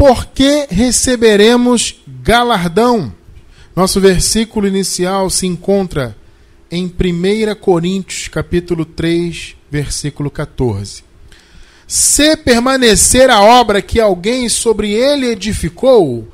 [0.00, 3.12] porque receberemos galardão.
[3.76, 6.16] Nosso versículo inicial se encontra
[6.70, 11.04] em 1 Coríntios, capítulo 3, versículo 14.
[11.86, 16.26] Se permanecer a obra que alguém sobre ele edificou,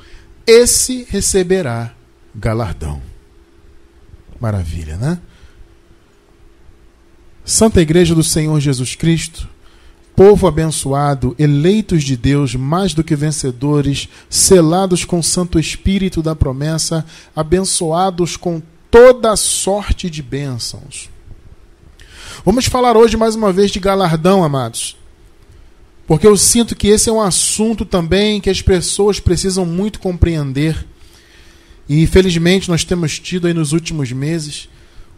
[0.46, 1.92] esse receberá
[2.32, 3.02] galardão.
[4.38, 5.18] Maravilha, né?
[7.44, 9.48] Santa Igreja do Senhor Jesus Cristo,
[10.16, 16.34] povo abençoado, eleitos de Deus, mais do que vencedores, selados com o Santo Espírito da
[16.34, 17.04] promessa,
[17.36, 21.10] abençoados com toda sorte de bênçãos.
[22.46, 24.96] Vamos falar hoje mais uma vez de galardão, amados.
[26.06, 30.86] Porque eu sinto que esse é um assunto também que as pessoas precisam muito compreender.
[31.86, 34.68] E felizmente nós temos tido aí nos últimos meses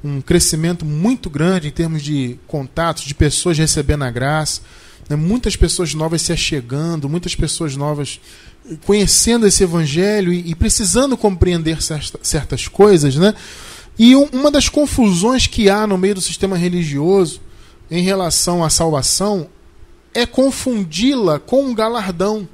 [0.03, 4.61] um crescimento muito grande em termos de contatos, de pessoas recebendo a graça,
[5.09, 5.17] né?
[5.17, 8.21] muitas pessoas novas se achegando, muitas pessoas novas
[8.85, 13.35] conhecendo esse evangelho e, e precisando compreender certa, certas coisas, né?
[13.99, 17.41] E um, uma das confusões que há no meio do sistema religioso
[17.91, 19.49] em relação à salvação
[20.15, 22.49] é confundi-la com um galardão.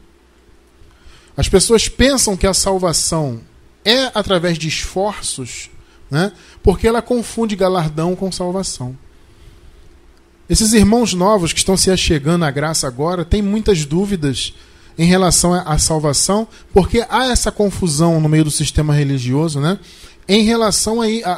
[1.36, 3.40] As pessoas pensam que a salvação
[3.84, 5.68] é através de esforços,
[6.10, 6.32] né?
[6.62, 8.96] porque ela confunde galardão com salvação.
[10.48, 14.54] Esses irmãos novos que estão se achegando à graça agora têm muitas dúvidas
[14.98, 19.78] em relação à salvação, porque há essa confusão no meio do sistema religioso, né?
[20.28, 21.32] em relação a, a,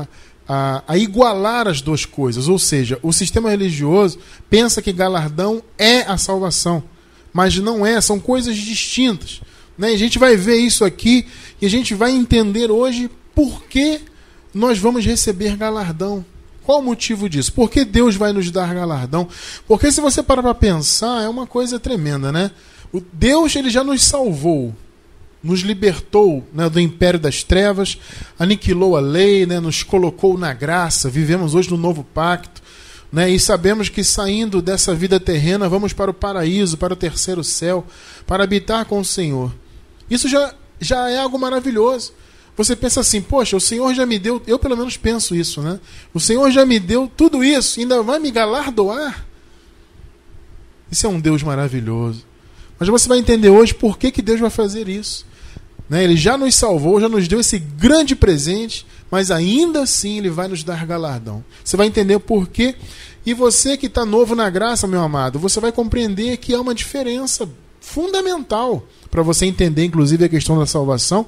[0.00, 0.06] a,
[0.48, 2.48] a, a igualar as duas coisas.
[2.48, 6.82] Ou seja, o sistema religioso pensa que galardão é a salvação,
[7.32, 9.40] mas não é, são coisas distintas.
[9.76, 9.88] Né?
[9.88, 11.26] A gente vai ver isso aqui
[11.60, 14.00] e a gente vai entender hoje por que
[14.52, 16.24] nós vamos receber galardão.
[16.64, 17.52] Qual o motivo disso?
[17.52, 19.28] Por que Deus vai nos dar galardão?
[19.66, 22.50] Porque se você parar para pensar, é uma coisa tremenda, né?
[22.92, 24.74] O Deus ele já nos salvou
[25.42, 27.98] nos libertou né, do império das trevas,
[28.38, 32.62] aniquilou a lei, né, nos colocou na graça, vivemos hoje no novo pacto.
[33.10, 37.44] Né, e sabemos que saindo dessa vida terrena, vamos para o paraíso, para o terceiro
[37.44, 37.84] céu,
[38.26, 39.52] para habitar com o Senhor.
[40.08, 42.12] Isso já, já é algo maravilhoso.
[42.56, 45.80] Você pensa assim, poxa, o Senhor já me deu, eu pelo menos penso isso, né?
[46.12, 49.26] O Senhor já me deu tudo isso, ainda vai me galardoar?
[50.90, 52.26] Isso é um Deus maravilhoso.
[52.78, 55.24] Mas você vai entender hoje por que, que Deus vai fazer isso.
[55.88, 56.04] Né?
[56.04, 60.48] Ele já nos salvou, já nos deu esse grande presente, mas ainda assim ele vai
[60.48, 61.44] nos dar galardão.
[61.64, 62.74] Você vai entender o porquê.
[63.24, 66.74] E você que está novo na graça, meu amado, você vai compreender que há uma
[66.74, 67.48] diferença
[67.80, 71.26] fundamental para você entender, inclusive, a questão da salvação.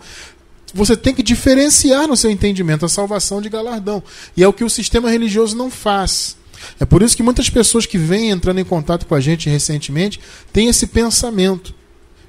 [0.75, 4.03] Você tem que diferenciar no seu entendimento a salvação de galardão.
[4.37, 6.37] E é o que o sistema religioso não faz.
[6.81, 10.21] É por isso que muitas pessoas que vêm entrando em contato com a gente recentemente
[10.53, 11.75] têm esse pensamento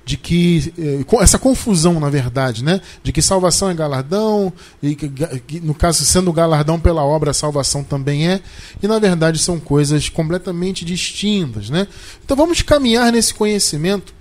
[0.06, 5.59] de que eh, essa confusão na verdade, né, de que salvação é galardão e que,
[5.62, 8.39] no caso sendo galardão pela obra, a salvação também é,
[8.81, 11.88] e na verdade são coisas completamente distintas, né?
[12.23, 14.13] Então vamos caminhar nesse conhecimento,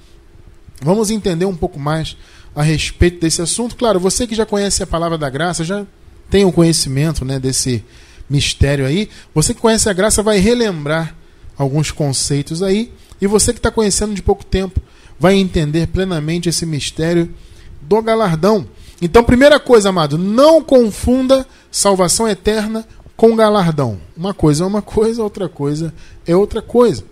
[0.81, 2.17] vamos entender um pouco mais
[2.55, 3.77] a respeito desse assunto.
[3.77, 5.87] Claro, você que já conhece a palavra da graça já
[6.31, 7.85] tem um conhecimento, né, desse
[8.29, 9.09] mistério aí.
[9.35, 11.15] Você que conhece a graça vai relembrar
[11.57, 14.81] alguns conceitos aí, e você que está conhecendo de pouco tempo
[15.19, 17.33] vai entender plenamente esse mistério
[17.81, 18.67] do galardão.
[19.01, 22.85] Então, primeira coisa, amado, não confunda salvação eterna
[23.17, 24.01] com galardão.
[24.17, 25.95] Uma coisa é uma coisa, outra coisa
[26.27, 27.05] é outra coisa.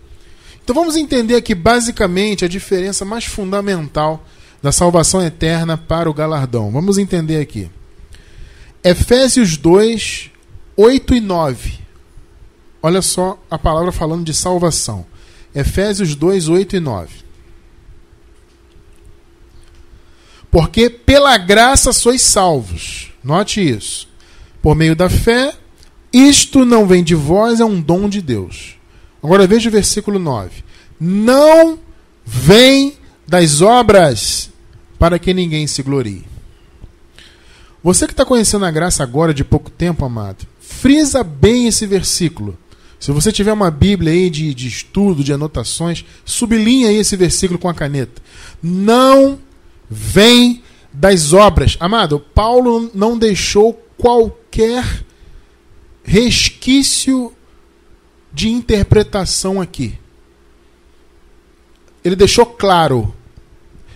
[0.62, 4.24] Então vamos entender aqui basicamente a diferença mais fundamental
[4.62, 6.70] da salvação eterna para o galardão.
[6.70, 7.68] Vamos entender aqui.
[8.84, 10.30] Efésios 2,
[10.76, 11.78] 8 e 9.
[12.82, 15.04] Olha só a palavra falando de salvação.
[15.54, 17.22] Efésios 2, 8 e 9.
[20.50, 23.10] Porque pela graça sois salvos.
[23.22, 24.08] Note isso.
[24.60, 25.54] Por meio da fé,
[26.12, 28.76] isto não vem de vós, é um dom de Deus.
[29.22, 30.62] Agora veja o versículo 9.
[31.00, 31.78] Não
[32.24, 32.96] vem
[33.26, 34.51] das obras
[35.02, 36.24] para que ninguém se glorie.
[37.82, 42.56] Você que está conhecendo a graça agora de pouco tempo, amado, frisa bem esse versículo.
[43.00, 47.68] Se você tiver uma Bíblia aí de, de estudo, de anotações, sublinha esse versículo com
[47.68, 48.22] a caneta.
[48.62, 49.40] Não
[49.90, 50.62] vem
[50.92, 51.76] das obras.
[51.80, 55.04] Amado, Paulo não deixou qualquer
[56.04, 57.32] resquício
[58.32, 59.98] de interpretação aqui.
[62.04, 63.12] Ele deixou claro.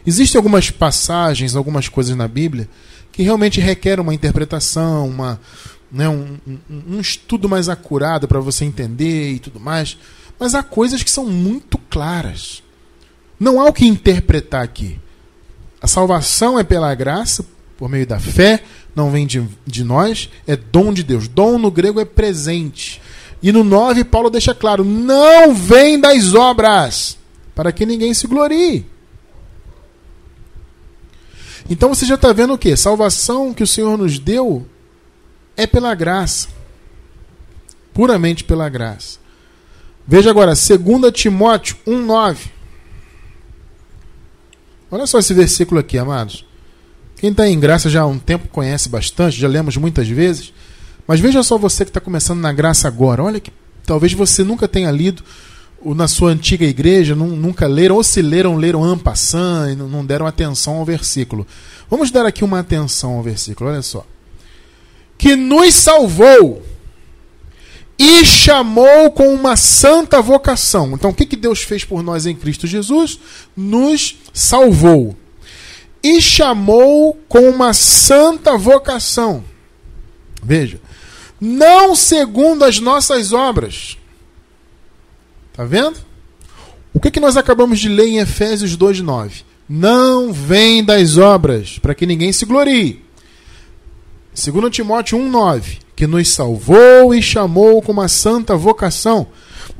[0.06, 2.68] Existem algumas passagens, algumas coisas na Bíblia
[3.10, 5.40] que realmente requerem uma interpretação, uma,
[5.90, 6.58] né, um, um,
[6.96, 9.98] um estudo mais acurado para você entender e tudo mais.
[10.38, 12.62] Mas há coisas que são muito claras.
[13.40, 15.00] Não há o que interpretar aqui.
[15.80, 17.44] A salvação é pela graça,
[17.76, 18.62] por meio da fé,
[18.94, 21.28] não vem de, de nós, é dom de Deus.
[21.28, 23.00] Dom no grego é presente.
[23.42, 27.18] E no 9, Paulo deixa claro: não vem das obras,
[27.54, 28.86] para que ninguém se glorie.
[31.68, 32.76] Então você já está vendo o que?
[32.76, 34.66] Salvação que o Senhor nos deu
[35.56, 36.48] é pela graça.
[37.92, 39.18] Puramente pela graça.
[40.06, 42.36] Veja agora, 2 Timóteo 1,9.
[44.90, 46.44] Olha só esse versículo aqui, amados.
[47.16, 50.52] Quem está em graça já há um tempo conhece bastante, já lemos muitas vezes.
[51.06, 53.22] Mas veja só você que está começando na graça agora.
[53.22, 53.52] Olha que
[53.84, 55.24] talvez você nunca tenha lido
[55.94, 60.76] na sua antiga igreja, nunca leram, ou se leram, leram ampassant e não deram atenção
[60.76, 61.46] ao versículo.
[61.88, 64.04] Vamos dar aqui uma atenção ao versículo, olha só.
[65.16, 66.62] Que nos salvou
[67.98, 70.92] e chamou com uma santa vocação.
[70.92, 73.18] Então, o que, que Deus fez por nós em Cristo Jesus?
[73.56, 75.16] Nos salvou
[76.02, 79.42] e chamou com uma santa vocação.
[80.42, 80.80] Veja,
[81.40, 83.96] não segundo as nossas obras.
[85.56, 85.96] Está vendo?
[86.92, 89.42] O que, que nós acabamos de ler em Efésios 2,9?
[89.66, 93.02] Não vem das obras, para que ninguém se glorie.
[94.34, 99.28] 2 Timóteo 1,9 Que nos salvou e chamou com uma santa vocação,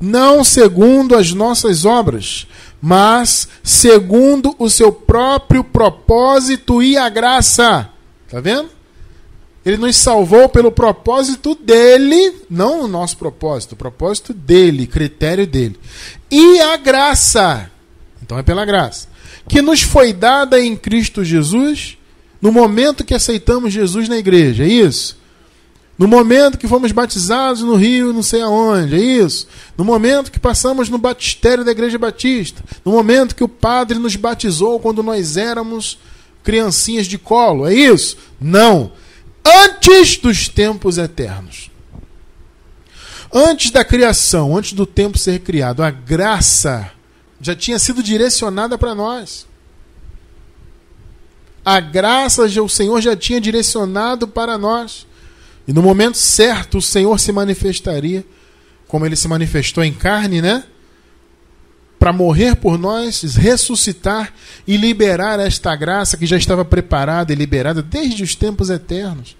[0.01, 2.47] não segundo as nossas obras,
[2.81, 7.91] mas segundo o seu próprio propósito e a graça.
[8.25, 8.76] Está vendo?
[9.67, 15.77] Ele nos salvou pelo propósito dele, não o nosso propósito, o propósito dele, critério dele.
[16.31, 17.69] E a graça.
[18.23, 19.09] Então é pela graça.
[19.49, 21.99] Que nos foi dada em Cristo Jesus
[22.41, 24.63] no momento que aceitamos Jesus na igreja.
[24.63, 25.19] É isso?
[25.99, 29.49] No momento que fomos batizados no rio, não sei aonde, é isso?
[29.77, 32.63] No momento que passamos no batistério da Igreja Batista.
[32.85, 35.99] No momento que o padre nos batizou quando nós éramos
[36.45, 38.17] criancinhas de colo, é isso?
[38.41, 38.93] Não.
[39.47, 41.71] Antes dos tempos eternos.
[43.33, 46.91] Antes da criação, antes do tempo ser criado, a graça
[47.41, 49.47] já tinha sido direcionada para nós.
[51.65, 55.07] A graça o Senhor já tinha direcionado para nós.
[55.67, 58.25] E no momento certo o Senhor se manifestaria,
[58.87, 60.65] como ele se manifestou em carne, né?
[62.07, 64.33] Para morrer por nós, ressuscitar
[64.65, 69.37] e liberar esta graça que já estava preparada e liberada desde os tempos eternos.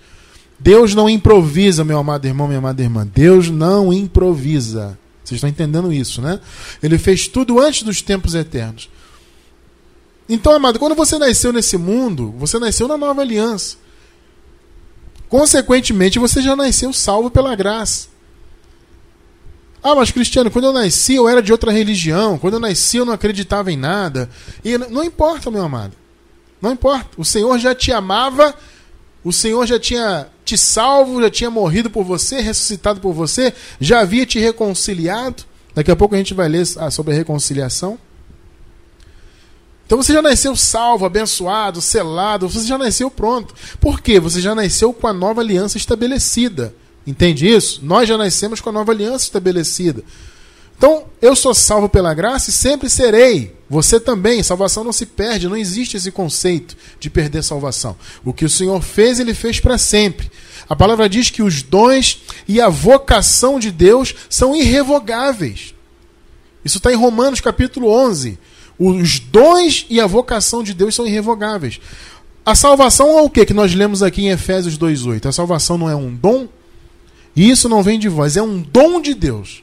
[0.59, 3.07] Deus não improvisa, meu amado irmão, minha amada irmã.
[3.07, 4.99] Deus não improvisa.
[5.23, 6.41] Vocês estão entendendo isso, né?
[6.83, 8.91] Ele fez tudo antes dos tempos eternos.
[10.29, 13.77] Então, amado, quando você nasceu nesse mundo, você nasceu na nova aliança.
[15.29, 18.09] Consequentemente, você já nasceu salvo pela graça.
[19.89, 23.05] Ah, mas Cristiano, quando eu nasci eu era de outra religião, quando eu nasci eu
[23.05, 24.29] não acreditava em nada.
[24.65, 25.93] E não importa, meu amado.
[26.61, 27.11] Não importa.
[27.17, 28.53] O Senhor já te amava,
[29.23, 34.01] o Senhor já tinha te salvo, já tinha morrido por você, ressuscitado por você, já
[34.01, 35.45] havia te reconciliado.
[35.73, 37.97] Daqui a pouco a gente vai ler ah, sobre a reconciliação.
[39.87, 43.55] Então você já nasceu salvo, abençoado, selado, você já nasceu pronto.
[43.81, 44.19] Por quê?
[44.19, 46.75] Você já nasceu com a nova aliança estabelecida.
[47.07, 47.81] Entende isso?
[47.85, 50.03] Nós já nascemos com a nova aliança estabelecida.
[50.77, 53.57] Então, eu sou salvo pela graça e sempre serei.
[53.69, 54.43] Você também.
[54.43, 57.97] Salvação não se perde, não existe esse conceito de perder salvação.
[58.25, 60.31] O que o Senhor fez, ele fez para sempre.
[60.69, 65.75] A palavra diz que os dons e a vocação de Deus são irrevogáveis.
[66.65, 68.39] Isso está em Romanos capítulo 11.
[68.79, 71.81] Os dons e a vocação de Deus são irrevogáveis.
[72.45, 75.27] A salvação é o que que nós lemos aqui em Efésios 2:8?
[75.27, 76.47] A salvação não é um dom?
[77.37, 79.63] E isso não vem de vós, é um dom de Deus.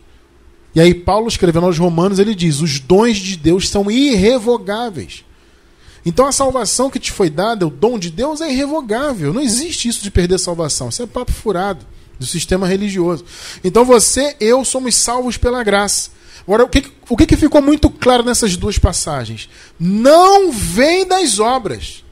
[0.76, 5.26] E aí Paulo escrevendo aos Romanos, ele diz: "Os dons de Deus são irrevogáveis".
[6.06, 9.34] Então a salvação que te foi dada, o dom de Deus é irrevogável.
[9.34, 10.90] Não existe isso de perder salvação.
[10.90, 11.86] Isso é papo furado
[12.20, 13.24] do sistema religioso.
[13.64, 16.12] Então você, eu somos salvos pela graça.
[16.46, 19.50] Agora, o que, o que ficou muito claro nessas duas passagens?
[19.80, 22.04] Não vem das obras.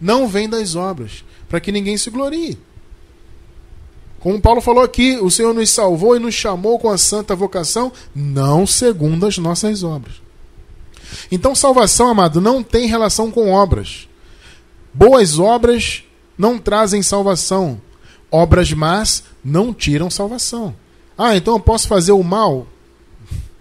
[0.00, 1.24] Não vem das obras.
[1.48, 2.56] Para que ninguém se glorie.
[4.22, 7.90] Como Paulo falou aqui, o Senhor nos salvou e nos chamou com a santa vocação,
[8.14, 10.22] não segundo as nossas obras.
[11.30, 14.08] Então, salvação, amado, não tem relação com obras.
[14.94, 16.04] Boas obras
[16.38, 17.80] não trazem salvação.
[18.30, 20.72] Obras más não tiram salvação.
[21.18, 22.68] Ah, então eu posso fazer o mal?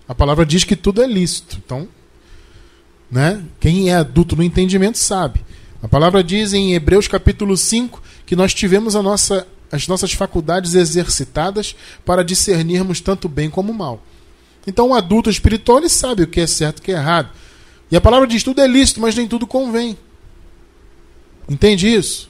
[0.07, 1.59] A palavra diz que tudo é lícito.
[1.65, 1.87] Então,
[3.09, 3.43] né?
[3.59, 5.43] Quem é adulto no entendimento sabe.
[5.81, 10.73] A palavra diz em Hebreus capítulo 5 que nós tivemos a nossa, as nossas faculdades
[10.73, 11.75] exercitadas
[12.05, 14.03] para discernirmos tanto bem como mal.
[14.67, 17.29] Então, o adulto espiritual ele sabe o que é certo e o que é errado.
[17.89, 19.97] E a palavra diz tudo é lícito, mas nem tudo convém.
[21.49, 22.29] Entende isso?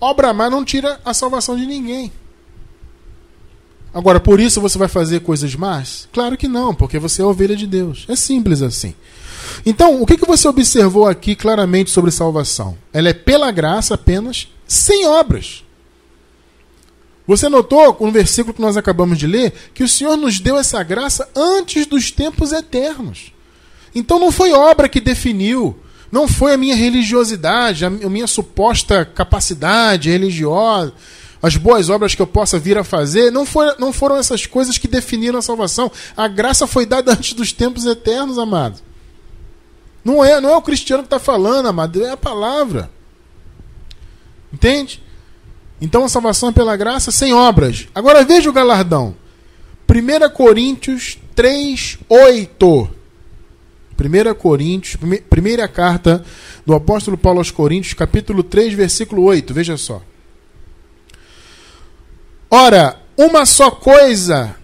[0.00, 2.12] Obra má não tira a salvação de ninguém.
[3.94, 6.08] Agora, por isso você vai fazer coisas más?
[6.12, 8.06] Claro que não, porque você é ovelha de Deus.
[8.08, 8.94] É simples assim.
[9.66, 12.76] Então, o que, que você observou aqui claramente sobre salvação?
[12.92, 15.62] Ela é pela graça apenas, sem obras.
[17.26, 20.82] Você notou no versículo que nós acabamos de ler que o Senhor nos deu essa
[20.82, 23.32] graça antes dos tempos eternos.
[23.94, 25.78] Então não foi obra que definiu,
[26.10, 30.92] não foi a minha religiosidade, a minha suposta capacidade religiosa,
[31.42, 34.78] as boas obras que eu possa vir a fazer, não, foi, não foram essas coisas
[34.78, 35.90] que definiram a salvação.
[36.16, 38.80] A graça foi dada antes dos tempos eternos, amado.
[40.04, 42.90] Não é, não é o cristiano que está falando, amado, é a palavra.
[44.52, 45.02] Entende?
[45.82, 47.88] Então a salvação é pela graça sem obras.
[47.92, 49.16] Agora veja o galardão.
[49.90, 52.90] 1 Coríntios 3, 8.
[53.98, 54.96] 1 Coríntios,
[55.28, 56.24] primeira carta
[56.64, 59.52] do apóstolo Paulo aos Coríntios, capítulo 3, versículo 8.
[59.52, 60.00] Veja só.
[62.48, 64.54] Ora, uma só coisa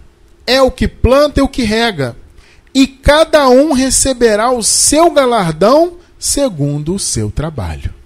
[0.46, 2.16] é o que planta e o que rega,
[2.72, 7.97] e cada um receberá o seu galardão segundo o seu trabalho.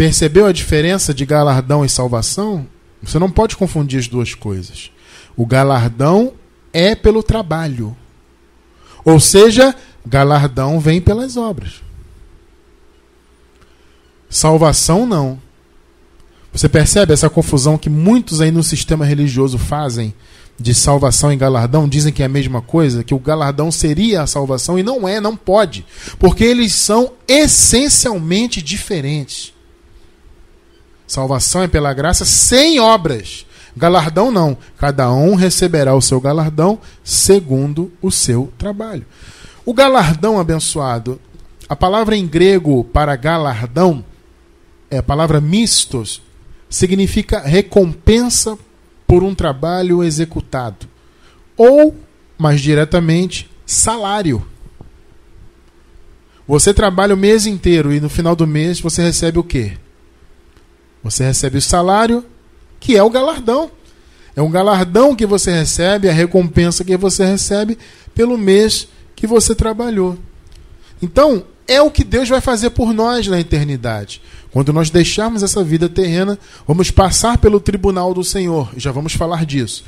[0.00, 2.66] Percebeu a diferença de galardão e salvação?
[3.02, 4.90] Você não pode confundir as duas coisas.
[5.36, 6.32] O galardão
[6.72, 7.94] é pelo trabalho.
[9.04, 9.74] Ou seja,
[10.06, 11.82] galardão vem pelas obras.
[14.30, 15.38] Salvação não.
[16.50, 20.14] Você percebe essa confusão que muitos aí no sistema religioso fazem
[20.58, 21.86] de salvação e galardão?
[21.86, 25.20] Dizem que é a mesma coisa, que o galardão seria a salvação e não é,
[25.20, 25.84] não pode,
[26.18, 29.59] porque eles são essencialmente diferentes.
[31.10, 33.44] Salvação é pela graça sem obras.
[33.76, 34.56] Galardão não.
[34.78, 39.04] Cada um receberá o seu galardão segundo o seu trabalho.
[39.66, 41.20] O galardão abençoado,
[41.68, 44.04] a palavra em grego para galardão
[44.88, 46.22] é a palavra mistos,
[46.68, 48.56] significa recompensa
[49.04, 50.86] por um trabalho executado.
[51.56, 51.96] Ou,
[52.38, 54.46] mais diretamente, salário.
[56.46, 59.76] Você trabalha o mês inteiro e no final do mês você recebe o quê?
[61.02, 62.24] Você recebe o salário,
[62.78, 63.70] que é o galardão.
[64.36, 67.78] É um galardão que você recebe, a recompensa que você recebe
[68.14, 70.16] pelo mês que você trabalhou.
[71.02, 74.20] Então, é o que Deus vai fazer por nós na eternidade.
[74.50, 78.72] Quando nós deixarmos essa vida terrena, vamos passar pelo tribunal do Senhor.
[78.76, 79.84] Já vamos falar disso.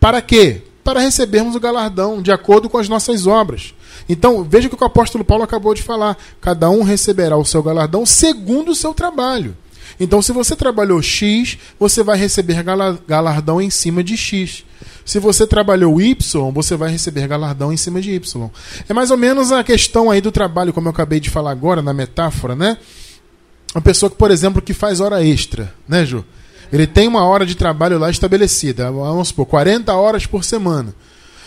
[0.00, 0.62] Para quê?
[0.82, 3.74] Para recebermos o galardão de acordo com as nossas obras.
[4.08, 6.16] Então, veja o que o apóstolo Paulo acabou de falar.
[6.40, 9.54] Cada um receberá o seu galardão segundo o seu trabalho.
[9.98, 12.62] Então, se você trabalhou X, você vai receber
[13.06, 14.64] galardão em cima de X.
[15.04, 18.50] Se você trabalhou Y, você vai receber galardão em cima de Y.
[18.88, 21.80] É mais ou menos a questão aí do trabalho, como eu acabei de falar agora,
[21.80, 22.76] na metáfora, né?
[23.74, 26.24] Uma pessoa que, por exemplo, que faz hora extra, né, Ju?
[26.72, 30.94] Ele tem uma hora de trabalho lá estabelecida, vamos supor, 40 horas por semana.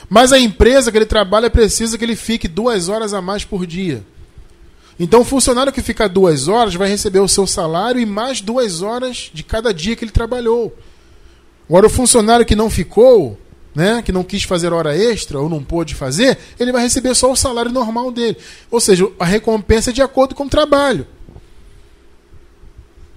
[0.09, 3.65] Mas a empresa que ele trabalha precisa que ele fique duas horas a mais por
[3.65, 4.03] dia.
[4.99, 8.81] Então, o funcionário que fica duas horas vai receber o seu salário e mais duas
[8.81, 10.75] horas de cada dia que ele trabalhou.
[11.67, 13.39] Agora, o funcionário que não ficou,
[13.73, 17.31] né, que não quis fazer hora extra ou não pôde fazer, ele vai receber só
[17.31, 18.37] o salário normal dele.
[18.69, 21.07] Ou seja, a recompensa é de acordo com o trabalho.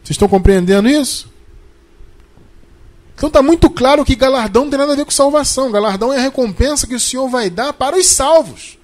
[0.03, 1.33] Vocês estão compreendendo isso?
[3.15, 5.71] Então está muito claro que galardão não tem nada a ver com salvação.
[5.71, 8.79] Galardão é a recompensa que o Senhor vai dar para os salvos.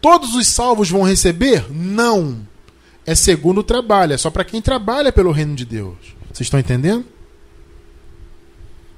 [0.00, 1.66] Todos os salvos vão receber?
[1.70, 2.38] Não.
[3.06, 5.96] É segundo o trabalho, é só para quem trabalha pelo reino de Deus.
[6.32, 7.04] Vocês estão entendendo?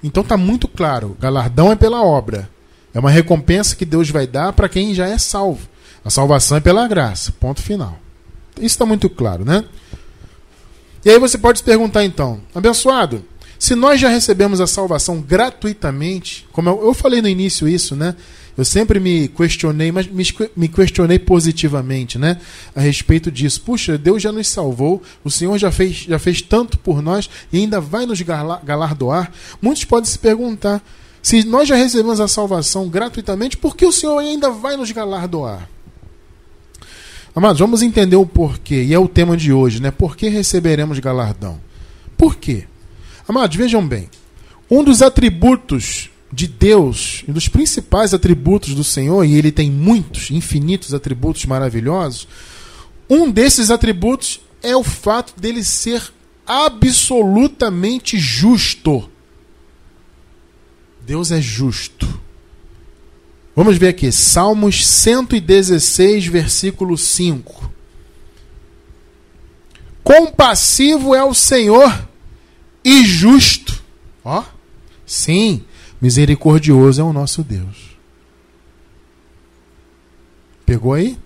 [0.02, 2.50] Então está muito claro: galardão é pela obra.
[2.94, 5.66] É uma recompensa que Deus vai dar para quem já é salvo.
[6.04, 7.32] A salvação é pela graça.
[7.32, 7.98] Ponto final.
[8.56, 9.64] Isso está muito claro, né?
[11.04, 13.24] E aí você pode se perguntar então, abençoado,
[13.62, 18.16] se nós já recebemos a salvação gratuitamente, como eu, eu falei no início isso, né?
[18.58, 20.26] Eu sempre me questionei, mas me,
[20.56, 22.40] me questionei positivamente, né?
[22.74, 23.60] A respeito disso.
[23.60, 27.58] Puxa, Deus já nos salvou, o Senhor já fez, já fez tanto por nós e
[27.58, 29.30] ainda vai nos galardoar.
[29.62, 30.82] Muitos podem se perguntar,
[31.22, 35.68] se nós já recebemos a salvação gratuitamente, por que o Senhor ainda vai nos galardoar?
[37.32, 39.92] Amados, vamos entender o porquê, e é o tema de hoje, né?
[39.92, 41.60] Por que receberemos galardão?
[42.18, 42.66] Por quê?
[43.26, 44.08] Amados, vejam bem.
[44.70, 50.30] Um dos atributos de Deus, um dos principais atributos do Senhor, e ele tem muitos,
[50.30, 52.26] infinitos atributos maravilhosos,
[53.08, 56.02] um desses atributos é o fato dele ser
[56.46, 59.10] absolutamente justo.
[61.04, 62.20] Deus é justo.
[63.54, 67.70] Vamos ver aqui, Salmos 116, versículo 5.
[70.02, 72.08] compassivo é o Senhor
[72.84, 73.82] e justo.
[74.24, 74.44] Ó,
[75.06, 75.64] sim,
[76.00, 77.96] misericordioso é o nosso Deus.
[80.64, 81.18] Pegou aí?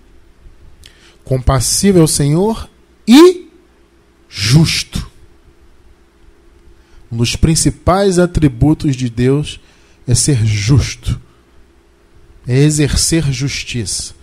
[1.23, 2.69] Compassivo é o Senhor
[3.07, 3.47] e
[4.29, 5.09] justo.
[7.11, 9.59] Um dos principais atributos de Deus
[10.07, 11.19] é ser justo,
[12.45, 14.13] é exercer justiça.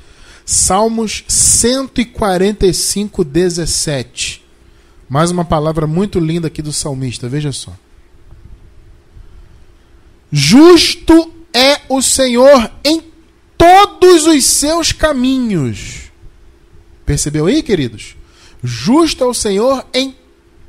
[0.45, 4.44] Salmos 145, 17.
[5.15, 7.73] Mais uma palavra muito linda aqui do salmista, veja só.
[10.33, 13.01] Justo é o Senhor em
[13.57, 16.11] todos os seus caminhos.
[17.07, 18.17] Percebeu aí, queridos?
[18.61, 20.17] Justo é o Senhor em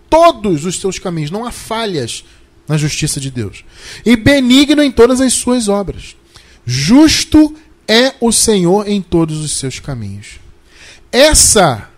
[0.08, 2.24] todos os seus caminhos, não há falhas
[2.68, 3.66] na justiça de Deus.
[4.06, 6.16] E benigno em todas as suas obras.
[6.64, 7.56] Justo
[7.88, 10.40] é o Senhor em todos os seus caminhos.
[11.12, 11.90] Essa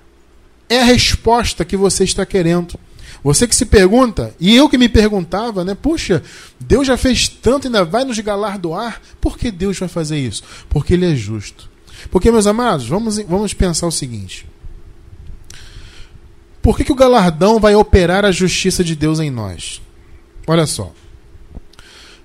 [0.69, 2.79] é a resposta que você está querendo.
[3.24, 5.75] Você que se pergunta, e eu que me perguntava, né?
[5.75, 6.21] Puxa,
[6.59, 9.01] Deus já fez tanto, ainda vai nos galardoar.
[9.19, 10.43] Por que Deus vai fazer isso?
[10.69, 11.69] Porque Ele é justo.
[12.12, 14.45] Porque, meus amados, vamos, vamos pensar o seguinte:
[16.62, 19.81] por que, que o galardão vai operar a justiça de Deus em nós?
[20.45, 20.93] Olha só.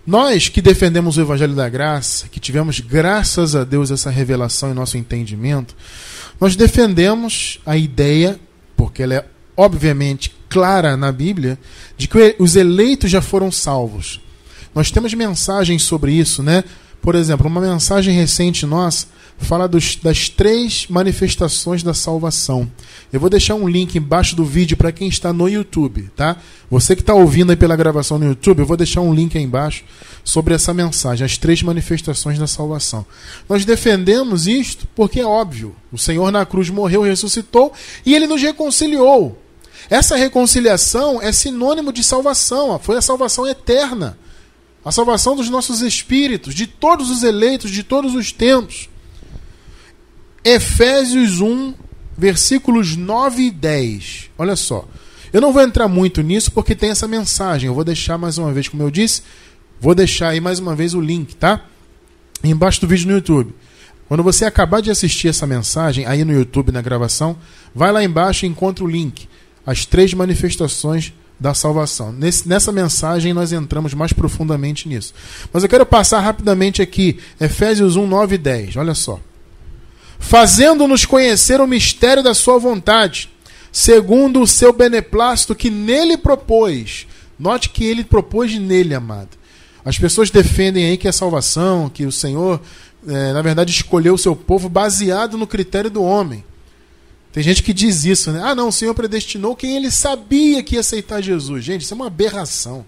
[0.06, 4.74] Nós que defendemos o Evangelho da Graça, que tivemos, graças a Deus, essa revelação em
[4.74, 5.76] nosso entendimento,
[6.42, 8.36] nós defendemos a ideia,
[8.76, 9.24] porque ela é
[9.56, 11.56] obviamente clara na Bíblia,
[11.96, 14.20] de que os eleitos já foram salvos.
[14.74, 16.64] Nós temos mensagens sobre isso, né?
[17.00, 19.06] Por exemplo, uma mensagem recente nossa
[19.38, 22.70] fala dos, das três manifestações da salvação.
[23.12, 26.36] Eu vou deixar um link embaixo do vídeo para quem está no YouTube, tá?
[26.70, 29.44] Você que está ouvindo aí pela gravação no YouTube, eu vou deixar um link aí
[29.44, 29.84] embaixo
[30.24, 33.04] sobre essa mensagem, as três manifestações da salvação.
[33.48, 35.74] Nós defendemos isto porque é óbvio.
[35.90, 37.72] O Senhor na cruz morreu, ressuscitou
[38.06, 39.38] e ele nos reconciliou.
[39.90, 44.16] Essa reconciliação é sinônimo de salvação, foi a salvação eterna.
[44.84, 48.88] A salvação dos nossos espíritos, de todos os eleitos, de todos os tempos.
[50.44, 51.74] Efésios 1,
[52.18, 54.30] versículos 9 e 10.
[54.36, 54.86] Olha só.
[55.32, 57.68] Eu não vou entrar muito nisso porque tem essa mensagem.
[57.68, 59.22] Eu vou deixar mais uma vez, como eu disse,
[59.80, 61.64] vou deixar aí mais uma vez o link, tá?
[62.42, 63.54] Embaixo do vídeo no YouTube.
[64.08, 67.36] Quando você acabar de assistir essa mensagem aí no YouTube na gravação,
[67.74, 69.28] vai lá embaixo e encontra o link.
[69.64, 72.12] As três manifestações da salvação.
[72.12, 75.14] Nesse, nessa mensagem nós entramos mais profundamente nisso.
[75.52, 78.76] Mas eu quero passar rapidamente aqui, Efésios 1, 9 e 10.
[78.76, 79.20] Olha só
[80.22, 83.28] fazendo-nos conhecer o mistério da sua vontade,
[83.72, 87.06] segundo o seu beneplácito que nele propôs.
[87.38, 89.36] Note que ele propôs nele, amado.
[89.84, 92.62] As pessoas defendem aí que é salvação, que o Senhor,
[93.06, 96.44] é, na verdade, escolheu o seu povo baseado no critério do homem.
[97.32, 98.40] Tem gente que diz isso, né?
[98.44, 101.64] Ah, não, o Senhor predestinou quem ele sabia que ia aceitar Jesus.
[101.64, 102.86] Gente, isso é uma aberração.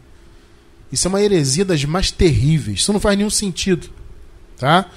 [0.92, 2.80] Isso é uma heresia das mais terríveis.
[2.80, 3.90] Isso não faz nenhum sentido.
[4.56, 4.88] Tá?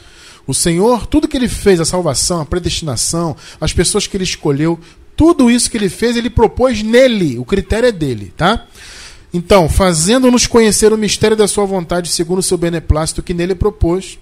[0.48, 4.80] O Senhor, tudo que ele fez, a salvação, a predestinação, as pessoas que ele escolheu,
[5.16, 7.38] tudo isso que ele fez, ele propôs nele.
[7.38, 8.66] O critério é dele, tá?
[9.34, 14.18] Então, fazendo-nos conhecer o mistério da sua vontade, segundo o seu beneplácito que nele propôs,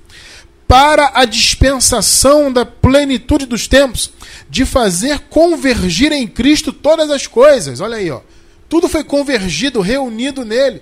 [0.68, 4.12] para a dispensação da plenitude dos tempos,
[4.50, 7.82] de fazer convergir em Cristo todas as coisas.
[7.82, 8.22] Olha aí, ó.
[8.68, 10.82] Tudo foi convergido, reunido nele.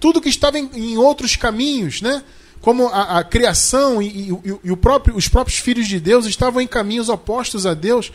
[0.00, 2.22] Tudo que estava em, em outros caminhos, né?
[2.66, 6.66] Como a, a criação e, e, e, próprio, os próprios filhos de Deus estavam em
[6.66, 8.10] caminhos opostos a Deus,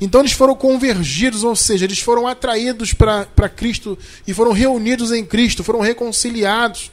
[0.00, 5.24] então eles foram convergidos, ou seja, eles foram atraídos para Cristo e foram reunidos em
[5.24, 6.92] Cristo, foram reconciliados.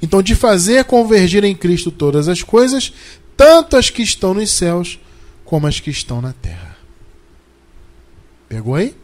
[0.00, 2.92] Então, de fazer convergir em Cristo todas as coisas,
[3.36, 5.00] tanto as que estão nos céus
[5.44, 6.76] como as que estão na terra.
[8.48, 8.94] Pegou aí?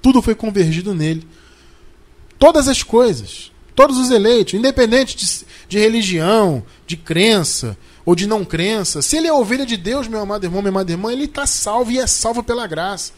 [0.00, 1.26] Tudo foi convergido nele.
[2.38, 3.50] Todas as coisas.
[3.74, 9.26] Todos os eleitos, independente de, de religião, de crença ou de não crença, se ele
[9.26, 12.06] é ovelha de Deus, meu amado irmão, minha amada irmã, ele está salvo e é
[12.06, 13.12] salvo pela graça.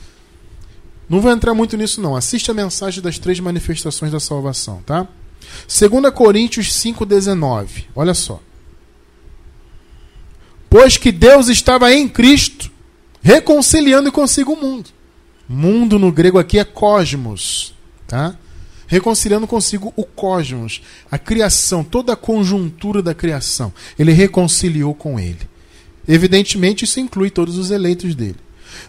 [1.08, 2.16] Não vou entrar muito nisso, não.
[2.16, 5.06] Assiste a mensagem das três manifestações da salvação, tá?
[5.66, 7.84] 2 Coríntios 5,19.
[7.94, 8.40] Olha só.
[10.68, 12.70] Pois que Deus estava em Cristo,
[13.22, 14.90] reconciliando consigo o mundo.
[15.48, 17.72] Mundo no grego aqui é cosmos,
[18.06, 18.36] tá?
[18.86, 23.72] Reconciliando consigo o cosmos, a criação, toda a conjuntura da criação.
[23.98, 25.48] Ele reconciliou com ele.
[26.06, 28.36] Evidentemente, isso inclui todos os eleitos dele.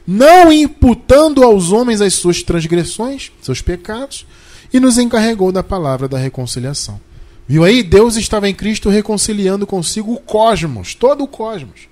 [0.05, 4.25] Não imputando aos homens as suas transgressões, seus pecados,
[4.71, 6.99] e nos encarregou da palavra da reconciliação.
[7.47, 7.81] Viu aí?
[7.81, 11.87] Deus estava em Cristo reconciliando consigo o cosmos, todo o cosmos.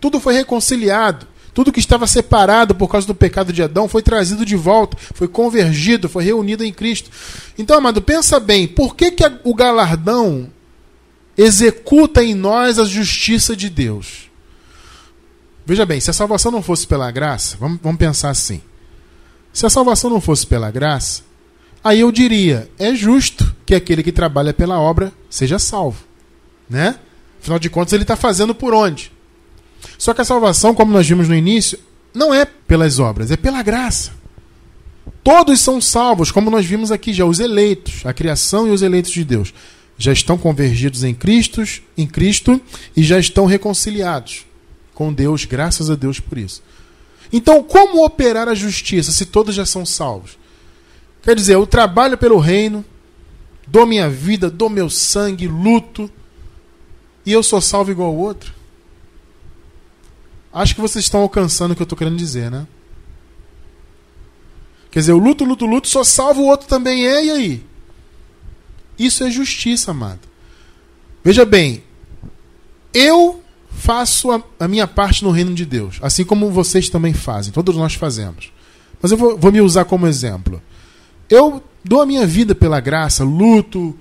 [0.00, 1.26] Tudo foi reconciliado
[1.58, 5.26] Tudo que estava separado por causa do pecado de Adão foi trazido de volta, foi
[5.26, 7.10] convergido, foi reunido em Cristo.
[7.58, 10.52] Então, amado, pensa bem, por que, que o galardão
[11.36, 14.30] executa em nós a justiça de Deus?
[15.66, 18.62] Veja bem, se a salvação não fosse pela graça, vamos, vamos pensar assim.
[19.52, 21.22] Se a salvação não fosse pela graça,
[21.82, 26.04] aí eu diria, é justo que aquele que trabalha pela obra seja salvo.
[26.70, 26.94] Né?
[27.42, 29.17] Afinal de contas, ele está fazendo por onde?
[29.96, 31.78] Só que a salvação, como nós vimos no início,
[32.14, 34.12] não é pelas obras, é pela graça.
[35.22, 39.10] Todos são salvos, como nós vimos aqui já, os eleitos, a criação e os eleitos
[39.10, 39.52] de Deus,
[39.96, 41.62] já estão convergidos em Cristo,
[41.96, 42.60] em Cristo
[42.96, 44.46] e já estão reconciliados
[44.94, 46.62] com Deus, graças a Deus por isso.
[47.32, 50.38] Então, como operar a justiça se todos já são salvos?
[51.22, 52.84] Quer dizer, eu trabalho pelo reino,
[53.66, 56.10] dou minha vida, dou meu sangue, luto,
[57.26, 58.54] e eu sou salvo igual ao outro?
[60.52, 62.66] Acho que vocês estão alcançando o que eu estou querendo dizer, né?
[64.90, 67.66] Quer dizer, eu luto, luto, luto, só salvo o outro também é, e aí?
[68.98, 70.20] Isso é justiça, amado.
[71.22, 71.84] Veja bem,
[72.92, 77.52] eu faço a, a, minha parte no reino de Deus, assim como vocês também fazem,
[77.52, 78.50] todos nós fazemos.
[79.00, 80.60] Mas eu vou, vou me usar como exemplo.
[81.28, 83.96] Eu dou a minha vida pela graça, luto,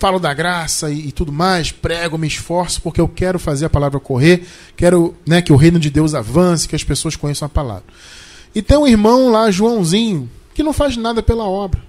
[0.00, 3.70] falo da graça e, e, tudo mais, prego, me esforço porque eu quero fazer a
[3.70, 7.50] palavra correr, quero né, que o reino de Deus avance, que as pessoas conheçam a
[7.50, 7.84] palavra.
[8.54, 11.82] E tem um irmão lá, Joãozinho, que não faz nada pela obra.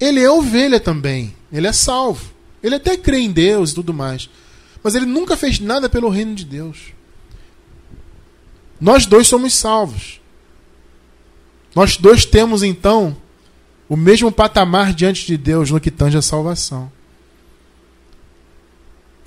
[0.00, 2.34] Ele é ovelha também, ele é salvo.
[2.62, 4.28] Ele até crê em Deus e tudo mais.
[4.82, 6.94] Mas ele nunca fez nada pelo reino de Deus.
[8.80, 10.20] Nós dois somos salvos.
[11.74, 13.16] Nós dois temos então
[13.88, 16.90] o mesmo patamar diante de Deus no que tange a salvação.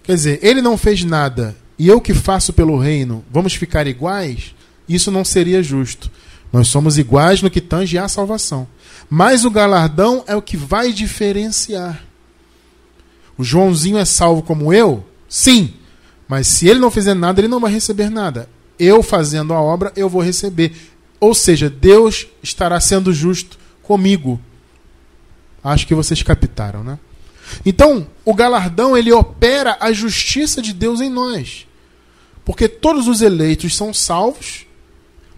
[0.03, 4.53] Quer dizer, ele não fez nada e eu que faço pelo reino, vamos ficar iguais?
[4.87, 6.11] Isso não seria justo.
[6.51, 8.67] Nós somos iguais no que tange a salvação.
[9.09, 12.03] Mas o galardão é o que vai diferenciar.
[13.37, 15.05] O Joãozinho é salvo como eu?
[15.29, 15.73] Sim.
[16.27, 18.49] Mas se ele não fizer nada, ele não vai receber nada.
[18.77, 20.73] Eu fazendo a obra, eu vou receber.
[21.19, 24.39] Ou seja, Deus estará sendo justo comigo.
[25.63, 26.99] Acho que vocês captaram, né?
[27.65, 31.67] Então, o galardão ele opera a justiça de Deus em nós.
[32.45, 34.65] Porque todos os eleitos são salvos,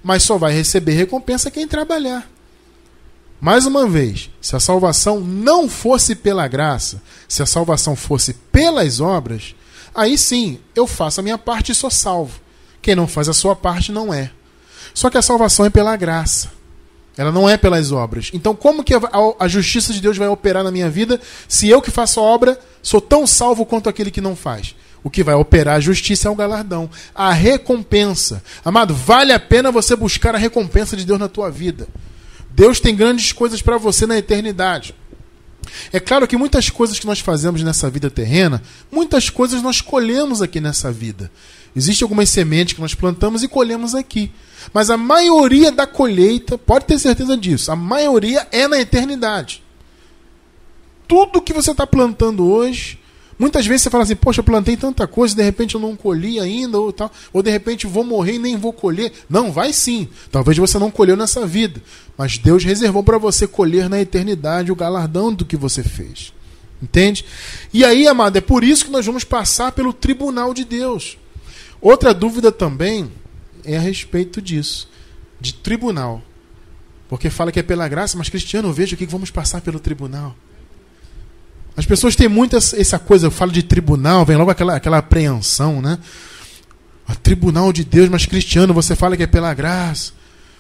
[0.04, 2.30] mas só vai receber recompensa quem trabalhar.
[3.40, 9.02] Mais uma vez, se a salvação não fosse pela graça, se a salvação fosse pelas
[9.02, 9.56] obras,
[9.96, 12.40] aí sim eu faço a minha parte e sou salvo.
[12.82, 14.32] Quem não faz a sua parte não é.
[14.94, 16.52] Só que a salvação é pela graça.
[17.18, 18.30] Ela não é pelas obras.
[18.34, 19.00] Então, como que a,
[19.40, 22.60] a, justiça de Deus vai operar na minha vida se eu que faço a obra
[22.82, 24.76] sou tão salvo quanto aquele que não faz?
[25.04, 28.44] O que vai operar a justiça é o galardão, a recompensa.
[28.64, 31.88] Amado, vale a pena você buscar a recompensa de Deus na tua vida.
[32.52, 34.96] Deus tem grandes coisas para você na eternidade.
[35.92, 40.42] É claro que muitas coisas que nós fazemos nessa vida terrena, muitas coisas nós colhemos
[40.42, 41.32] aqui nessa vida.
[41.76, 44.32] Existem algumas sementes que nós plantamos e colhemos aqui.
[44.74, 49.64] Mas a maioria da colheita, pode ter certeza disso, a maioria é na eternidade.
[51.08, 53.00] Tudo que você está plantando hoje,
[53.38, 56.40] muitas vezes você fala assim, poxa, eu plantei tanta coisa, de repente eu não colhi
[56.40, 59.12] ainda, ou tal, ou de repente vou morrer e nem vou colher.
[59.30, 60.08] Não, vai sim.
[60.32, 61.82] Talvez você não colheu nessa vida,
[62.18, 66.34] mas Deus reservou para você colher na eternidade o galardão do que você fez.
[66.82, 67.26] Entende?
[67.74, 71.18] E aí, amado, é por isso que nós vamos passar pelo tribunal de Deus.
[71.82, 73.12] Outra dúvida também
[73.66, 74.88] é a respeito disso,
[75.40, 76.22] de tribunal.
[77.10, 80.36] Porque fala que é pela graça, mas Cristiano, vejo aqui que vamos passar pelo tribunal.
[81.76, 85.82] As pessoas têm muito essa coisa, eu falo de tribunal, vem logo aquela, aquela apreensão,
[85.82, 85.98] né?
[87.10, 90.14] O tribunal de Deus, mas Cristiano, você fala que é pela graça.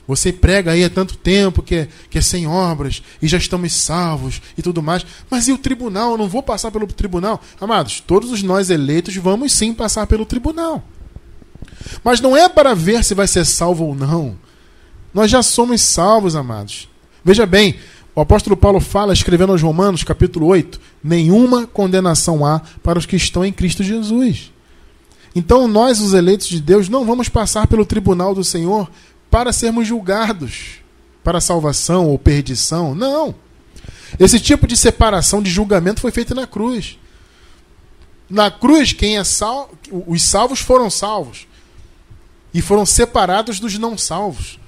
[0.07, 3.71] Você prega aí há tanto tempo que é, que é sem obras e já estamos
[3.73, 5.05] salvos e tudo mais.
[5.29, 6.11] Mas e o tribunal?
[6.11, 7.41] Eu não vou passar pelo tribunal?
[7.59, 10.83] Amados, todos nós eleitos vamos sim passar pelo tribunal.
[12.03, 14.37] Mas não é para ver se vai ser salvo ou não.
[15.13, 16.87] Nós já somos salvos, amados.
[17.23, 17.77] Veja bem,
[18.15, 23.15] o apóstolo Paulo fala, escrevendo aos Romanos, capítulo 8: nenhuma condenação há para os que
[23.15, 24.51] estão em Cristo Jesus.
[25.35, 28.89] Então, nós, os eleitos de Deus, não vamos passar pelo tribunal do Senhor
[29.29, 30.81] para sermos julgados
[31.23, 32.95] para salvação ou perdição.
[32.95, 33.33] Não.
[34.19, 36.97] Esse tipo de separação de julgamento foi feito na cruz.
[38.29, 39.69] Na cruz, quem é sal...
[40.07, 41.47] os salvos foram salvos
[42.53, 44.59] e foram separados dos não salvos,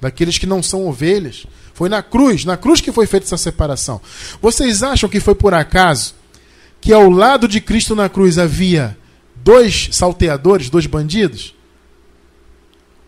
[0.00, 1.46] daqueles que não são ovelhas.
[1.72, 4.00] Foi na cruz, na cruz que foi feita essa separação.
[4.40, 6.14] Vocês acham que foi por acaso
[6.80, 8.96] que ao lado de Cristo na cruz havia
[9.36, 11.54] dois salteadores, dois bandidos?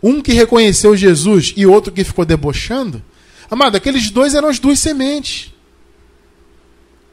[0.01, 3.01] Um que reconheceu Jesus e outro que ficou debochando.
[3.49, 5.53] Amado, aqueles dois eram as duas sementes.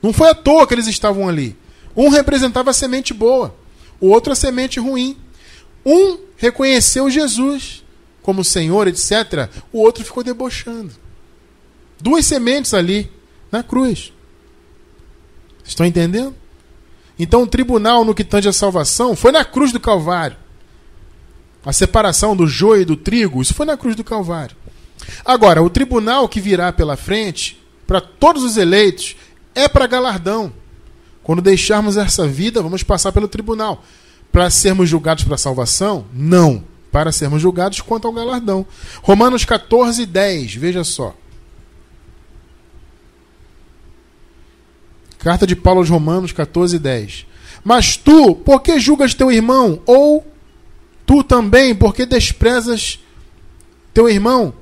[0.03, 1.57] Não foi à toa que eles estavam ali.
[1.96, 3.55] Um representava a semente boa,
[4.00, 5.16] o outro a semente ruim.
[5.87, 7.85] Um reconheceu Jesus
[8.23, 9.51] como Senhor, etc.
[9.73, 10.92] O outro ficou debochando.
[12.01, 13.11] Duas sementes ali
[13.53, 14.12] na cruz.
[15.64, 16.35] Estão entendendo?
[17.18, 20.37] Então o tribunal no que tange a salvação foi na cruz do Calvário.
[21.64, 24.57] A separação do joio e do trigo, isso foi na cruz do Calvário.
[25.25, 29.16] Agora, o tribunal que virá pela frente, para todos os eleitos,
[29.55, 30.53] é para galardão.
[31.23, 33.83] Quando deixarmos essa vida, vamos passar pelo tribunal.
[34.35, 36.07] Para sermos julgados para a salvação?
[36.12, 36.64] Não.
[36.90, 38.66] Para sermos julgados quanto ao galardão.
[39.01, 41.14] Romanos 14, 10, veja só.
[45.20, 47.27] Carta de Paulo aos Romanos 14, 10.
[47.62, 49.81] Mas tu, por que julgas teu irmão?
[49.87, 50.27] Ou
[51.07, 52.99] tu também, por que desprezas
[53.94, 54.53] teu irmão?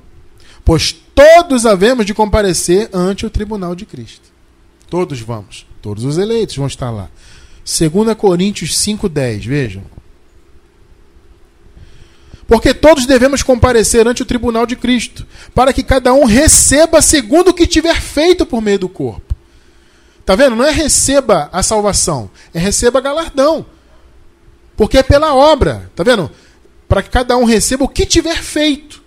[0.63, 4.31] Pois todos havemos de comparecer ante o tribunal de Cristo.
[4.87, 5.65] Todos vamos.
[5.81, 7.09] Todos os eleitos vão estar lá.
[7.65, 9.83] 2 Coríntios 5,10, vejam.
[12.47, 17.49] Porque todos devemos comparecer ante o tribunal de Cristo, para que cada um receba segundo
[17.49, 19.33] o que tiver feito por meio do corpo.
[20.25, 20.55] Tá vendo?
[20.55, 23.65] Não é receba a salvação, é receba galardão.
[24.75, 26.31] Porque é pela obra, tá vendo?
[26.87, 29.02] Para que cada um receba o que tiver feito.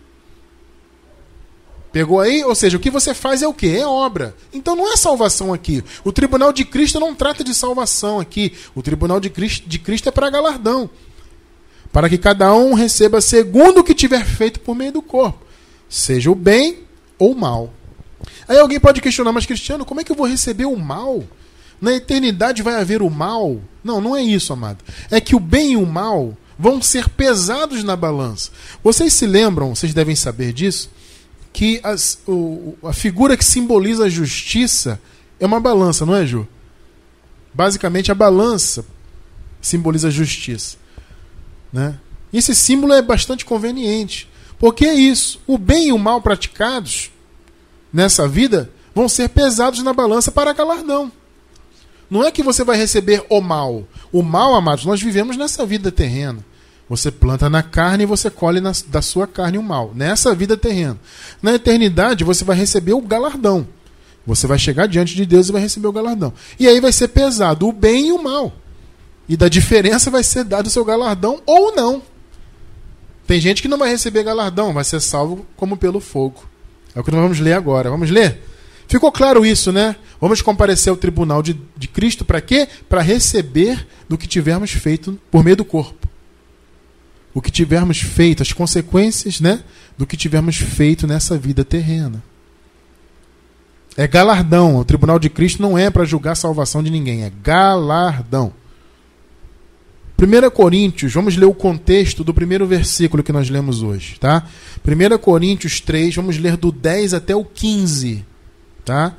[1.92, 2.44] Pegou aí?
[2.44, 3.74] Ou seja, o que você faz é o que?
[3.74, 4.34] É obra.
[4.52, 5.82] Então não é salvação aqui.
[6.04, 8.52] O tribunal de Cristo não trata de salvação aqui.
[8.74, 10.90] O tribunal de Cristo, de Cristo é para galardão.
[11.92, 15.38] Para que cada um receba segundo o que tiver feito por meio do corpo,
[15.88, 16.80] seja o bem
[17.18, 17.72] ou o mal.
[18.46, 21.24] Aí alguém pode questionar, mas Cristiano, como é que eu vou receber o mal?
[21.80, 23.60] Na eternidade vai haver o mal?
[23.82, 24.84] Não, não é isso, amado.
[25.10, 28.50] É que o bem e o mal vão ser pesados na balança.
[28.82, 30.90] Vocês se lembram, vocês devem saber disso,
[31.56, 35.00] que as, o, a figura que simboliza a justiça
[35.40, 36.46] é uma balança, não é, Ju?
[37.54, 38.84] Basicamente, a balança
[39.58, 40.76] simboliza a justiça.
[41.72, 41.98] Né?
[42.30, 44.28] E esse símbolo é bastante conveniente.
[44.58, 45.40] Porque é isso.
[45.46, 47.10] O bem e o mal praticados
[47.90, 51.10] nessa vida vão ser pesados na balança para galardão.
[52.10, 53.88] Não é que você vai receber o mal.
[54.12, 56.44] O mal, amados, nós vivemos nessa vida terrena.
[56.88, 59.92] Você planta na carne e você colhe na, da sua carne o mal.
[59.94, 60.98] Nessa vida terrena.
[61.42, 63.66] Na eternidade, você vai receber o galardão.
[64.24, 66.32] Você vai chegar diante de Deus e vai receber o galardão.
[66.58, 68.52] E aí vai ser pesado o bem e o mal.
[69.28, 72.02] E da diferença vai ser dado o seu galardão ou não.
[73.26, 76.44] Tem gente que não vai receber galardão, vai ser salvo como pelo fogo.
[76.94, 77.90] É o que nós vamos ler agora.
[77.90, 78.44] Vamos ler?
[78.86, 79.96] Ficou claro isso, né?
[80.20, 82.68] Vamos comparecer ao tribunal de, de Cristo para quê?
[82.88, 86.05] Para receber do que tivermos feito por meio do corpo
[87.36, 89.62] o que tivermos feito, as consequências né,
[89.98, 92.22] do que tivermos feito nessa vida terrena.
[93.94, 94.78] É galardão.
[94.78, 98.54] O tribunal de Cristo não é para julgar a salvação de ninguém, é galardão.
[100.18, 104.46] 1 Coríntios, vamos ler o contexto do primeiro versículo que nós lemos hoje, tá?
[104.82, 108.24] 1 Coríntios 3, vamos ler do 10 até o 15,
[108.82, 109.14] tá?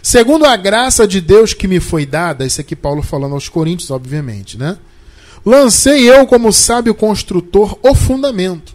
[0.00, 3.90] Segundo a graça de Deus que me foi dada, isso aqui Paulo falando aos Coríntios,
[3.90, 4.78] obviamente, né?
[5.44, 8.74] Lancei eu, como sábio construtor, o fundamento,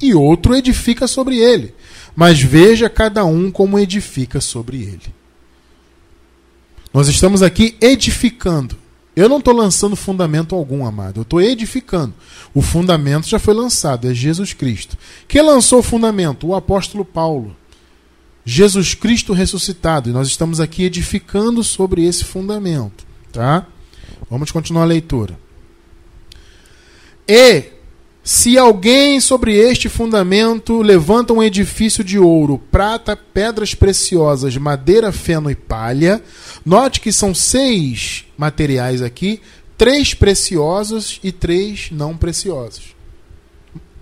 [0.00, 1.74] e outro edifica sobre ele.
[2.14, 5.14] Mas veja cada um como edifica sobre ele.
[6.92, 8.76] Nós estamos aqui edificando.
[9.14, 11.20] Eu não estou lançando fundamento algum, amado.
[11.20, 12.14] Eu estou edificando.
[12.54, 14.96] O fundamento já foi lançado, é Jesus Cristo.
[15.26, 16.46] Quem lançou o fundamento?
[16.46, 17.56] O apóstolo Paulo.
[18.44, 20.08] Jesus Cristo ressuscitado.
[20.08, 23.04] E nós estamos aqui edificando sobre esse fundamento.
[23.32, 23.66] Tá?
[24.30, 25.38] Vamos continuar a leitura.
[27.28, 27.64] E
[28.24, 35.50] se alguém sobre este fundamento levanta um edifício de ouro, prata, pedras preciosas, madeira, feno
[35.50, 36.22] e palha,
[36.64, 39.40] note que são seis materiais aqui,
[39.76, 42.96] três preciosos e três não preciosos.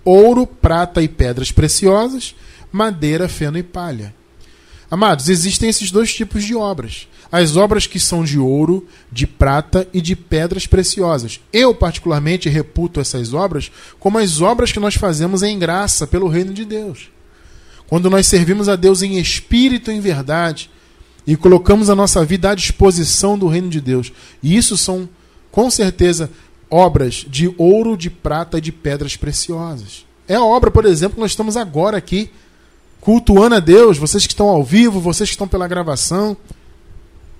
[0.05, 2.33] Ouro, prata e pedras preciosas,
[2.71, 4.15] madeira, feno e palha.
[4.89, 9.87] Amados, existem esses dois tipos de obras as obras que são de ouro, de prata
[9.93, 11.39] e de pedras preciosas.
[11.51, 16.53] Eu, particularmente, reputo essas obras como as obras que nós fazemos em graça pelo reino
[16.53, 17.09] de Deus.
[17.87, 20.69] Quando nós servimos a Deus em espírito e em verdade
[21.25, 24.13] e colocamos a nossa vida à disposição do reino de Deus.
[24.41, 25.09] E isso são,
[25.51, 26.29] com certeza,
[26.69, 30.05] obras de ouro, de prata e de pedras preciosas.
[30.27, 32.29] É a obra, por exemplo, que nós estamos agora aqui
[32.99, 36.35] cultuando a Deus, vocês que estão ao vivo, vocês que estão pela gravação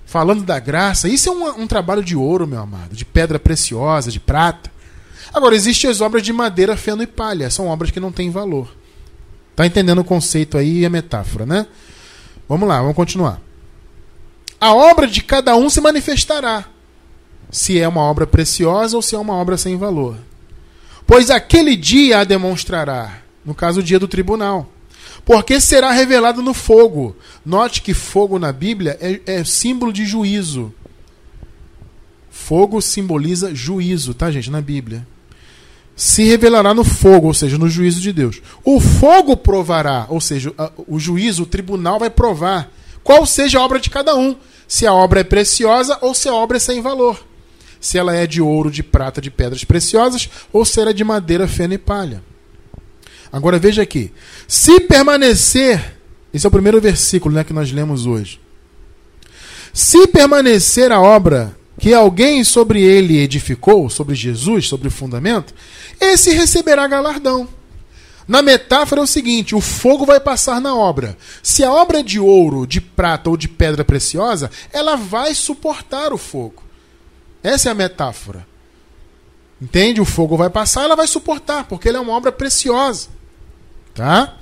[0.08, 1.06] falando da graça.
[1.06, 4.70] Isso é um, um trabalho de ouro, meu amado, de pedra preciosa, de prata.
[5.32, 7.50] Agora, existem as obras de madeira, feno e palha.
[7.50, 8.74] São obras que não têm valor.
[9.54, 11.66] Tá entendendo o conceito aí e a metáfora, né?
[12.48, 13.38] Vamos lá, vamos continuar.
[14.58, 16.64] A obra de cada um se manifestará,
[17.50, 20.16] se é uma obra preciosa ou se é uma obra sem valor.
[21.06, 24.68] Pois aquele dia a demonstrará, no caso o dia do tribunal.
[25.28, 27.14] Porque será revelado no fogo.
[27.44, 30.72] Note que fogo na Bíblia é, é símbolo de juízo.
[32.30, 34.50] Fogo simboliza juízo, tá, gente?
[34.50, 35.06] Na Bíblia.
[35.94, 38.40] Se revelará no fogo, ou seja, no juízo de Deus.
[38.64, 40.50] O fogo provará, ou seja,
[40.86, 42.72] o juízo, o tribunal vai provar
[43.04, 44.34] qual seja a obra de cada um.
[44.66, 47.22] Se a obra é preciosa ou se a obra é sem valor.
[47.78, 51.04] Se ela é de ouro, de prata, de pedras preciosas ou se ela é de
[51.04, 52.22] madeira, feno e palha.
[53.32, 54.12] Agora veja aqui.
[54.46, 55.96] Se permanecer,
[56.32, 58.40] esse é o primeiro versículo né, que nós lemos hoje.
[59.72, 65.54] Se permanecer a obra que alguém sobre ele edificou, sobre Jesus, sobre o fundamento,
[66.00, 67.48] esse receberá galardão.
[68.26, 71.16] Na metáfora é o seguinte: o fogo vai passar na obra.
[71.42, 76.12] Se a obra é de ouro, de prata ou de pedra preciosa, ela vai suportar
[76.12, 76.62] o fogo.
[77.42, 78.46] Essa é a metáfora.
[79.60, 80.00] Entende?
[80.00, 83.08] O fogo vai passar, ela vai suportar, porque ela é uma obra preciosa.
[83.98, 84.36] Tá?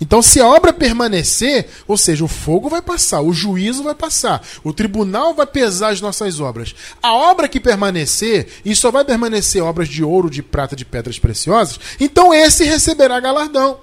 [0.00, 4.42] Então, se a obra permanecer, ou seja, o fogo vai passar, o juízo vai passar,
[4.64, 6.74] o tribunal vai pesar as nossas obras.
[7.02, 11.18] A obra que permanecer, e só vai permanecer obras de ouro, de prata, de pedras
[11.18, 13.80] preciosas, então esse receberá galardão.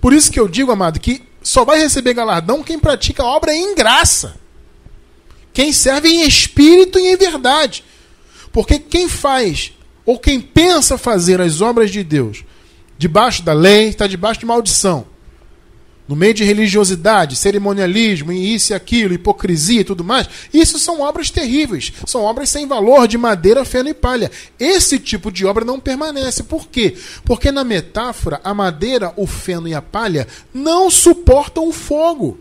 [0.00, 3.54] Por isso que eu digo, amado, que só vai receber galardão quem pratica a obra
[3.54, 4.34] em graça.
[5.52, 7.84] Quem serve em espírito e em verdade.
[8.52, 9.72] Porque quem faz,
[10.04, 12.42] ou quem pensa fazer as obras de Deus
[13.00, 15.06] debaixo da lei, está debaixo de maldição.
[16.06, 21.30] No meio de religiosidade, cerimonialismo, isso e aquilo, hipocrisia e tudo mais, isso são obras
[21.30, 21.94] terríveis.
[22.04, 24.30] São obras sem valor, de madeira, feno e palha.
[24.58, 26.42] Esse tipo de obra não permanece.
[26.42, 26.94] Por quê?
[27.24, 32.38] Porque na metáfora, a madeira, o feno e a palha não suportam o fogo.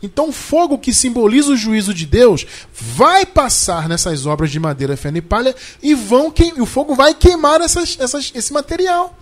[0.00, 4.96] Então, o fogo que simboliza o juízo de Deus vai passar nessas obras de madeira,
[4.96, 6.54] feno e palha e vão que...
[6.60, 9.16] o fogo vai queimar essas, essas, esse material.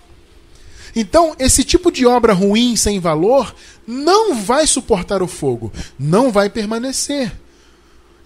[0.94, 3.54] Então, esse tipo de obra ruim, sem valor,
[3.86, 7.32] não vai suportar o fogo, não vai permanecer.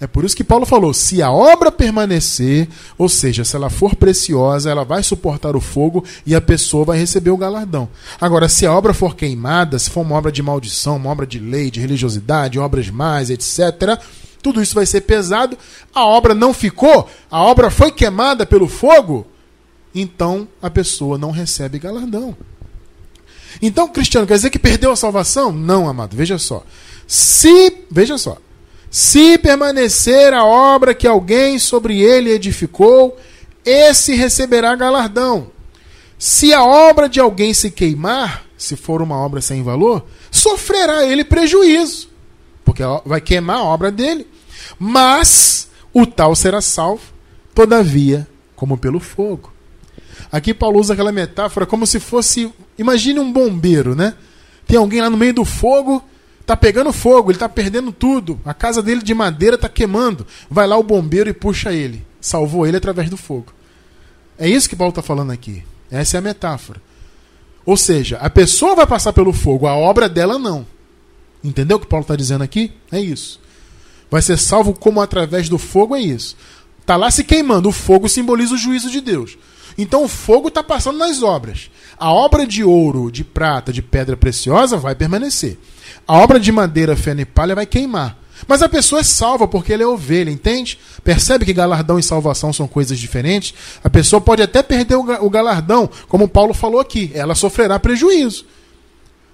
[0.03, 3.95] É por isso que Paulo falou: se a obra permanecer, ou seja, se ela for
[3.95, 7.89] preciosa, ela vai suportar o fogo e a pessoa vai receber o galardão.
[8.21, 11.39] Agora, se a obra for queimada, se for uma obra de maldição, uma obra de
[11.39, 13.97] lei, de religiosidade, obras mais, etc.,
[14.43, 15.57] tudo isso vai ser pesado.
[15.95, 19.25] A obra não ficou, a obra foi queimada pelo fogo,
[19.95, 22.37] então a pessoa não recebe galardão.
[23.61, 25.53] Então, cristiano, quer dizer que perdeu a salvação?
[25.53, 26.65] Não, amado, veja só.
[27.07, 28.39] Se, veja só,
[28.91, 33.19] se permanecer a obra que alguém sobre ele edificou,
[33.65, 35.49] esse receberá galardão.
[36.19, 41.25] Se a obra de alguém se queimar, se for uma obra sem valor, sofrerá ele
[41.25, 42.09] prejuízo,
[42.65, 44.27] porque vai queimar a obra dele.
[44.79, 47.03] Mas o tal será salvo,
[47.55, 49.53] todavia, como pelo fogo.
[50.31, 52.53] Aqui Paulo usa aquela metáfora como se fosse.
[52.79, 54.15] Imagine um bombeiro, né?
[54.67, 56.03] Tem alguém lá no meio do fogo,
[56.47, 58.41] tá pegando fogo, ele tá perdendo tudo.
[58.45, 60.27] A casa dele de madeira tá queimando.
[60.51, 62.05] Vai lá o bombeiro e puxa ele.
[62.21, 63.53] Salvou ele através do fogo.
[64.39, 65.63] É isso que Paulo está falando aqui.
[65.91, 66.81] Essa é a metáfora.
[67.65, 70.67] Ou seja, a pessoa vai passar pelo fogo, a obra dela não.
[71.45, 72.73] Entendeu o que Paulo está dizendo aqui?
[72.91, 73.41] É isso.
[74.11, 76.37] Vai ser salvo como através do fogo, é isso.
[76.85, 77.69] Tá lá se queimando.
[77.69, 79.39] O fogo simboliza o juízo de Deus.
[79.77, 81.71] Então o fogo está passando nas obras.
[81.99, 85.59] A obra de ouro, de prata, de pedra preciosa vai permanecer.
[86.07, 88.19] A obra de madeira, feno e palha vai queimar.
[88.47, 90.79] Mas a pessoa é salva porque ele é ovelha, entende?
[91.05, 93.55] Percebe que galardão e salvação são coisas diferentes?
[93.85, 98.45] A pessoa pode até perder o galardão, como Paulo falou aqui, ela sofrerá prejuízo.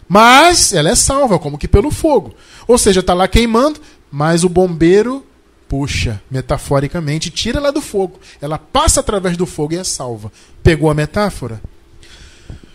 [0.06, 2.34] Mas ela é salva, como que pelo fogo.
[2.66, 5.24] Ou seja, está lá queimando, mas o bombeiro
[5.68, 8.18] puxa, metaforicamente, tira ela do fogo.
[8.40, 10.32] Ela passa através do fogo e é salva.
[10.62, 11.60] Pegou a metáfora?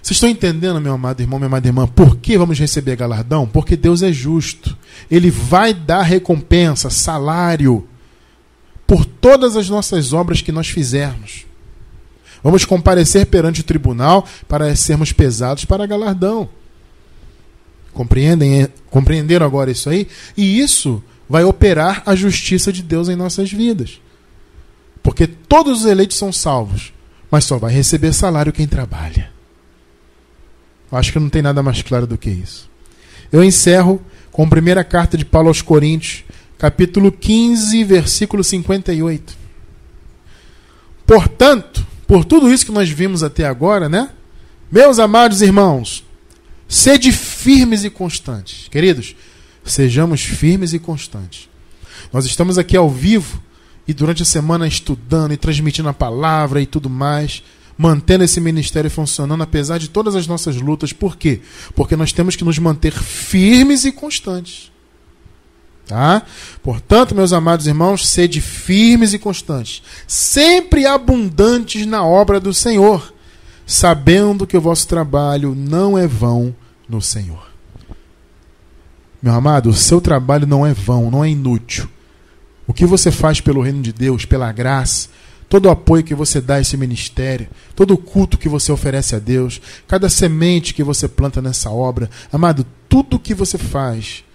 [0.02, 3.48] Vocês estão entendendo, meu amado irmão, minha amada irmã, por que vamos receber galardão?
[3.48, 4.78] Porque Deus é justo.
[5.10, 7.88] Ele vai dar recompensa, salário,
[8.86, 11.46] por todas as nossas obras que nós fizermos.
[12.44, 16.50] Vamos comparecer perante o tribunal para sermos pesados para galardão.
[17.94, 18.68] Compreendem?
[18.89, 20.08] Compreenderam agora isso aí?
[20.36, 23.99] E isso vai operar a justiça de Deus em nossas vidas.
[25.01, 26.93] Porque todos os eleitos são salvos,
[27.30, 29.32] mas só vai receber salário quem trabalha.
[30.91, 32.69] Acho que não tem nada mais claro do que isso.
[33.32, 34.01] Eu encerro
[34.32, 36.24] com a primeira carta de Paulo aos Coríntios,
[36.57, 39.36] capítulo 15, versículo 58.
[41.05, 44.09] Portanto, por tudo isso que nós vimos até agora, né?
[44.71, 46.05] Meus amados irmãos,
[46.67, 48.67] sede firmes e constantes.
[48.69, 49.15] Queridos,
[49.64, 51.49] sejamos firmes e constantes.
[52.11, 53.41] Nós estamos aqui ao vivo
[53.88, 57.43] e durante a semana estudando e transmitindo a palavra e tudo mais,
[57.78, 60.93] mantendo esse ministério funcionando apesar de todas as nossas lutas.
[60.93, 61.41] Por quê?
[61.76, 64.72] Porque nós temos que nos manter firmes e constantes.
[65.86, 66.24] Tá?
[66.61, 73.14] Portanto, meus amados irmãos, sede firmes e constantes, sempre abundantes na obra do Senhor,
[73.66, 76.55] sabendo que o vosso trabalho não é vão
[76.88, 77.53] no Senhor.
[79.24, 81.88] Meu amado, o seu trabalho não é vão, não é inútil.
[82.67, 85.07] O que você faz pelo reino de Deus, pela graça,
[85.47, 89.15] todo o apoio que você dá a esse ministério, todo o culto que você oferece
[89.15, 94.26] a Deus, cada semente que você planta nessa obra, amado, tudo que você faz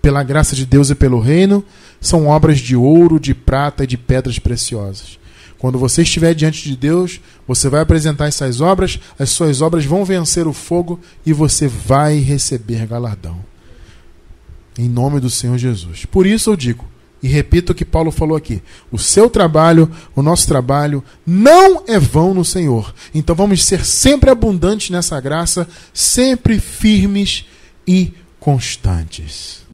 [0.00, 1.64] pela graça de Deus e pelo reino
[2.00, 5.16] são obras de ouro, de prata e de pedras preciosas.
[5.58, 10.04] Quando você estiver diante de Deus, você vai apresentar essas obras, as suas obras vão
[10.04, 13.51] vencer o fogo e você vai receber galardão.
[14.78, 16.04] Em nome do Senhor Jesus.
[16.04, 16.86] Por isso eu digo,
[17.22, 18.60] e repito o que Paulo falou aqui:
[18.90, 22.92] o seu trabalho, o nosso trabalho, não é vão no Senhor.
[23.14, 27.44] Então vamos ser sempre abundantes nessa graça, sempre firmes
[27.86, 29.61] e constantes.